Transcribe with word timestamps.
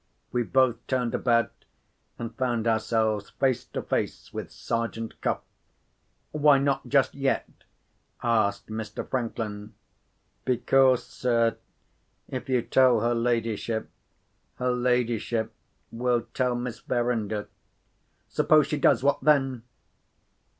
We 0.31 0.41
both 0.41 0.77
turned 0.87 1.13
about, 1.13 1.51
and 2.17 2.33
found 2.35 2.65
ourselves 2.65 3.29
face 3.29 3.63
to 3.65 3.83
face 3.83 4.33
with 4.33 4.49
Sergeant 4.49 5.21
Cuff. 5.21 5.41
"Why 6.31 6.57
not 6.57 6.87
just 6.89 7.13
yet?" 7.13 7.47
asked 8.23 8.65
Mr. 8.69 9.07
Franklin. 9.07 9.75
"Because, 10.43 11.05
sir, 11.05 11.57
if 12.27 12.49
you 12.49 12.63
tell 12.63 13.01
her 13.01 13.13
ladyship, 13.13 13.91
her 14.55 14.71
ladyship 14.71 15.53
will 15.91 16.23
tell 16.33 16.55
Miss 16.55 16.79
Verinder." 16.79 17.47
"Suppose 18.27 18.65
she 18.65 18.77
does. 18.79 19.03
What 19.03 19.21
then?" 19.21 19.61